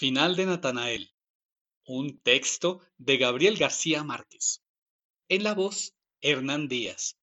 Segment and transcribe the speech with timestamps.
[0.00, 1.10] Final de Natanael.
[1.84, 4.62] Un texto de Gabriel García Márquez.
[5.28, 7.18] En la voz, Hernán Díaz.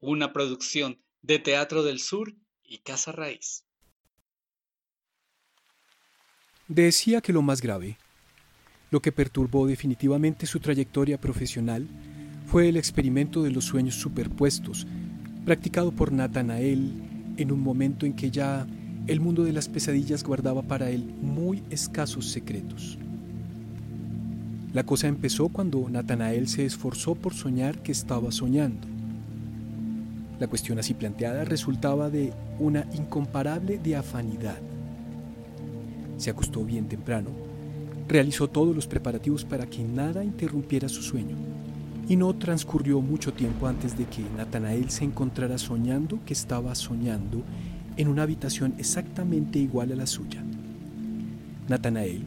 [0.00, 2.34] Una producción de Teatro del Sur
[2.64, 3.64] y Casa Raíz.
[6.66, 7.96] Decía que lo más grave,
[8.90, 11.86] lo que perturbó definitivamente su trayectoria profesional,
[12.48, 14.84] fue el experimento de los sueños superpuestos,
[15.44, 18.66] practicado por Natanael en un momento en que ya
[19.06, 22.98] el mundo de las pesadillas guardaba para él muy escasos secretos.
[24.72, 28.88] La cosa empezó cuando Natanael se esforzó por soñar que estaba soñando.
[30.40, 34.58] La cuestión así planteada resultaba de una incomparable diafanidad.
[36.16, 37.30] Se acostó bien temprano,
[38.08, 41.36] realizó todos los preparativos para que nada interrumpiera su sueño,
[42.08, 47.42] y no transcurrió mucho tiempo antes de que Natanael se encontrara soñando que estaba soñando
[47.96, 50.42] en una habitación exactamente igual a la suya.
[51.68, 52.22] Natanael,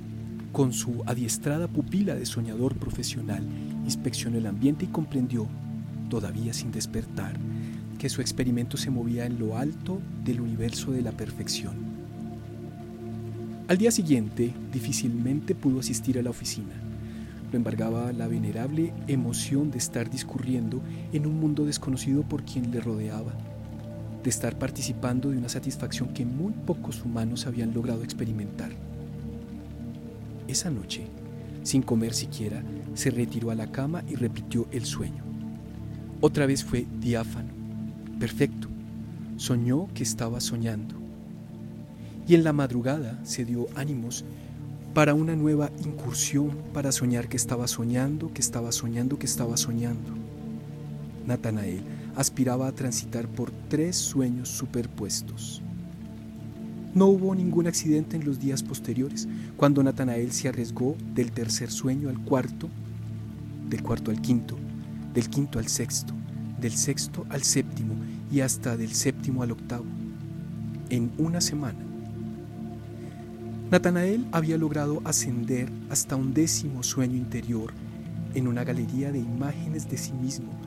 [0.52, 3.44] con su adiestrada pupila de soñador profesional,
[3.84, 5.48] inspeccionó el ambiente y comprendió,
[6.09, 7.38] todavía sin despertar,
[8.00, 11.76] que su experimento se movía en lo alto del universo de la perfección.
[13.68, 16.74] Al día siguiente, difícilmente pudo asistir a la oficina.
[17.52, 20.81] Lo embargaba la venerable emoción de estar discurriendo
[21.12, 23.34] en un mundo desconocido por quien le rodeaba
[24.28, 28.72] de estar participando de una satisfacción que muy pocos humanos habían logrado experimentar.
[30.50, 31.08] Esa noche,
[31.64, 32.61] sin comer siquiera,
[32.94, 35.23] se retiró a la cama y repitió el sueño.
[36.19, 37.47] Otra vez fue diáfano,
[38.19, 38.67] perfecto.
[39.38, 40.95] Soñó que estaba soñando.
[42.28, 44.25] Y en la madrugada se dio ánimos
[44.94, 50.12] para una nueva incursión, para soñar que estaba soñando, que estaba soñando, que estaba soñando.
[51.25, 55.62] Natanael aspiraba a transitar por tres sueños superpuestos.
[56.96, 62.09] No hubo ningún accidente en los días posteriores, cuando Natanael se arriesgó del tercer sueño
[62.09, 62.70] al cuarto,
[63.70, 64.58] del cuarto al quinto,
[65.14, 66.16] del quinto al sexto,
[66.59, 67.94] del sexto al séptimo
[68.31, 69.86] y hasta del séptimo al octavo,
[70.90, 71.78] en una semana.
[73.70, 77.74] Natanael había logrado ascender hasta un décimo sueño interior
[78.34, 80.58] en una galería de imágenes de sí mismo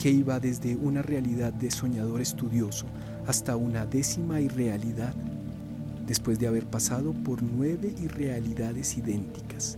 [0.00, 2.86] que iba desde una realidad de soñador estudioso
[3.26, 5.14] hasta una décima irrealidad,
[6.06, 9.76] después de haber pasado por nueve irrealidades idénticas.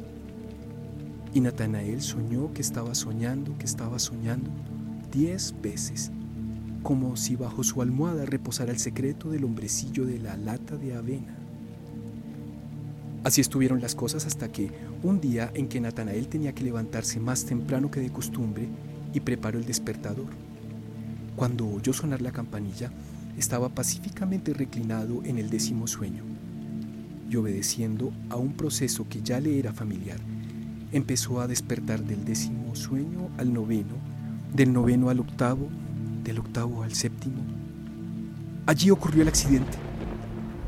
[1.34, 4.48] Y Natanael soñó que estaba soñando, que estaba soñando
[5.10, 6.12] diez veces,
[6.84, 11.36] como si bajo su almohada reposara el secreto del hombrecillo de la lata de avena.
[13.24, 14.70] Así estuvieron las cosas hasta que,
[15.02, 18.68] un día en que Natanael tenía que levantarse más temprano que de costumbre,
[19.12, 20.26] y preparó el despertador.
[21.36, 22.90] Cuando oyó sonar la campanilla,
[23.36, 26.24] estaba pacíficamente reclinado en el décimo sueño
[27.30, 30.18] y obedeciendo a un proceso que ya le era familiar,
[30.92, 33.94] empezó a despertar del décimo sueño al noveno,
[34.54, 35.68] del noveno al octavo,
[36.22, 37.42] del octavo al séptimo.
[38.66, 39.78] Allí ocurrió el accidente.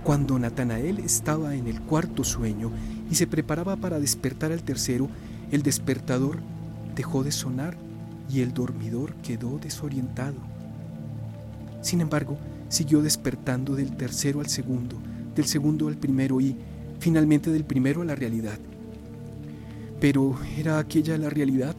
[0.02, 2.70] Cuando Natanael estaba en el cuarto sueño
[3.10, 5.08] y se preparaba para despertar al tercero,
[5.50, 6.38] el despertador
[6.94, 7.76] dejó de sonar
[8.30, 10.36] y el dormidor quedó desorientado.
[11.82, 14.96] Sin embargo, siguió despertando del tercero al segundo,
[15.34, 16.56] del segundo al primero y,
[16.98, 18.58] finalmente, del primero a la realidad.
[20.00, 21.76] Pero, ¿era aquella la realidad?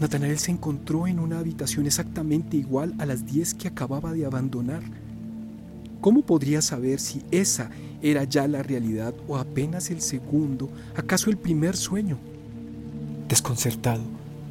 [0.00, 4.82] Natanael se encontró en una habitación exactamente igual a las diez que acababa de abandonar.
[6.00, 7.70] ¿Cómo podría saber si esa
[8.02, 12.18] era ya la realidad o apenas el segundo, acaso el primer sueño?
[13.28, 14.02] Desconcertado,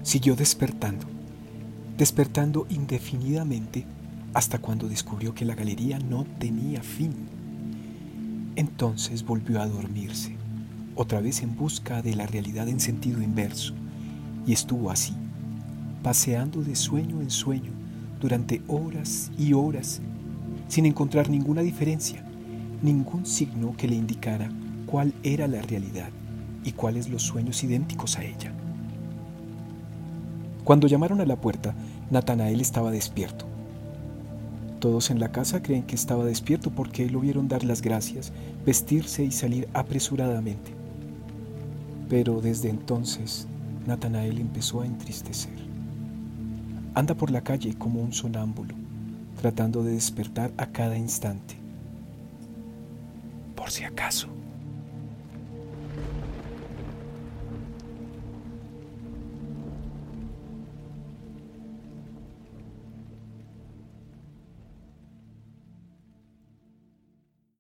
[0.04, 1.06] Siguió despertando,
[1.98, 3.86] despertando indefinidamente
[4.34, 7.14] hasta cuando descubrió que la galería no tenía fin.
[8.56, 10.36] Entonces volvió a dormirse,
[10.96, 13.74] otra vez en busca de la realidad en sentido inverso,
[14.48, 15.14] y estuvo así,
[16.02, 17.72] paseando de sueño en sueño
[18.20, 20.02] durante horas y horas,
[20.68, 22.24] sin encontrar ninguna diferencia,
[22.82, 24.50] ningún signo que le indicara
[24.88, 26.10] cuál era la realidad
[26.64, 28.52] y cuáles los sueños idénticos a ella.
[30.64, 31.74] Cuando llamaron a la puerta,
[32.10, 33.46] Natanael estaba despierto.
[34.80, 38.32] Todos en la casa creen que estaba despierto porque lo vieron dar las gracias,
[38.66, 40.72] vestirse y salir apresuradamente.
[42.10, 43.48] Pero desde entonces,
[43.86, 45.54] Natanael empezó a entristecer.
[46.94, 48.76] Anda por la calle como un sonámbulo,
[49.40, 51.56] tratando de despertar a cada instante.
[53.56, 54.28] Por si acaso.